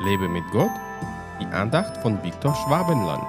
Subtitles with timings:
[0.00, 0.70] Lebe mit Gott,
[1.40, 3.24] die Andacht von Viktor Schwabenland.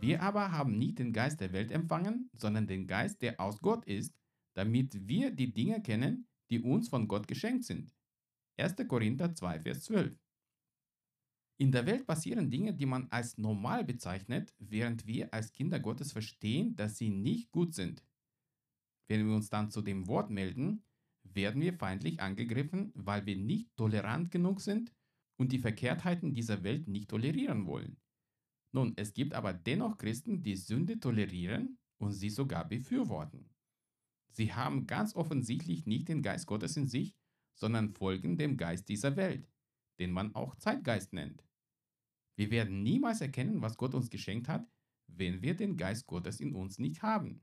[0.00, 3.84] Wir aber haben nicht den Geist der Welt empfangen, sondern den Geist, der aus Gott
[3.84, 4.12] ist,
[4.54, 7.92] damit wir die Dinge kennen, die uns von Gott geschenkt sind.
[8.58, 8.76] 1.
[8.86, 10.18] Korinther 2, Vers 12.
[11.58, 16.12] In der Welt passieren Dinge, die man als normal bezeichnet, während wir als Kinder Gottes
[16.12, 18.04] verstehen, dass sie nicht gut sind.
[19.08, 20.84] Wenn wir uns dann zu dem Wort melden,
[21.22, 24.92] werden wir feindlich angegriffen, weil wir nicht tolerant genug sind
[25.36, 27.96] und die Verkehrtheiten dieser Welt nicht tolerieren wollen.
[28.72, 33.50] Nun, es gibt aber dennoch Christen, die Sünde tolerieren und sie sogar befürworten.
[34.30, 37.16] Sie haben ganz offensichtlich nicht den Geist Gottes in sich,
[37.62, 39.48] sondern folgen dem Geist dieser Welt,
[40.00, 41.44] den man auch Zeitgeist nennt.
[42.34, 44.66] Wir werden niemals erkennen, was Gott uns geschenkt hat,
[45.06, 47.40] wenn wir den Geist Gottes in uns nicht haben.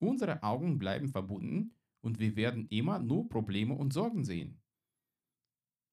[0.00, 4.62] Unsere Augen bleiben verbunden und wir werden immer nur Probleme und Sorgen sehen.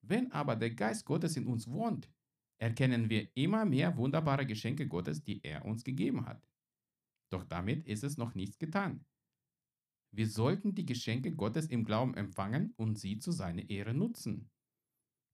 [0.03, 2.11] Wenn aber der Geist Gottes in uns wohnt,
[2.59, 6.47] erkennen wir immer mehr wunderbare Geschenke Gottes, die er uns gegeben hat.
[7.31, 9.03] Doch damit ist es noch nichts getan.
[10.15, 14.49] Wir sollten die Geschenke Gottes im Glauben empfangen und sie zu seiner Ehre nutzen.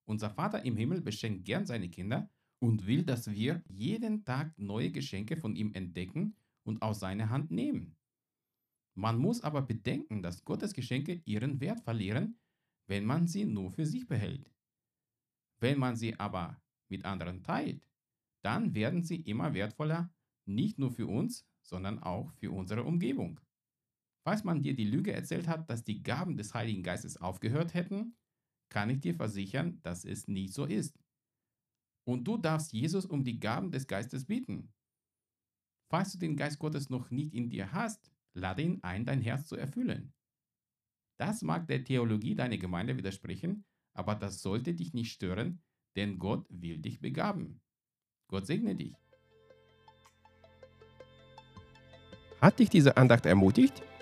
[0.05, 4.89] Unser Vater im Himmel beschenkt gern seine Kinder und will, dass wir jeden Tag neue
[4.89, 7.95] Geschenke von ihm entdecken und aus seiner Hand nehmen.
[8.95, 12.39] Man muss aber bedenken, dass Gottes Geschenke ihren Wert verlieren,
[12.87, 14.51] wenn man sie nur für sich behält.
[15.59, 16.59] Wenn man sie aber
[16.89, 17.85] mit anderen teilt,
[18.41, 20.11] dann werden sie immer wertvoller,
[20.45, 23.39] nicht nur für uns, sondern auch für unsere Umgebung.
[24.23, 28.15] Falls man dir die Lüge erzählt hat, dass die Gaben des Heiligen Geistes aufgehört hätten,
[28.69, 30.97] kann ich dir versichern, dass es nicht so ist.
[32.05, 34.71] Und du darfst Jesus um die Gaben des Geistes bieten.
[35.89, 39.47] Falls du den Geist Gottes noch nicht in dir hast, lade ihn ein, dein Herz
[39.47, 40.13] zu erfüllen.
[41.17, 45.61] Das mag der Theologie deiner Gemeinde widersprechen, aber das sollte dich nicht stören,
[45.95, 47.61] denn Gott will dich begaben.
[48.27, 48.95] Gott segne dich.
[52.39, 53.83] Hat dich diese Andacht ermutigt?